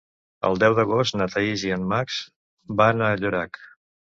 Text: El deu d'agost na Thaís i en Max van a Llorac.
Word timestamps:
El 0.47 0.55
deu 0.63 0.75
d'agost 0.79 1.17
na 1.21 1.27
Thaís 1.35 1.65
i 1.69 1.73
en 1.77 1.85
Max 1.93 2.17
van 2.81 3.07
a 3.11 3.15
Llorac. 3.21 3.63